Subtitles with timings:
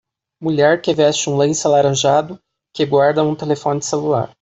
[0.41, 2.39] Mulher que veste um lenço alaranjado
[2.73, 4.29] que guarda um telefone celular.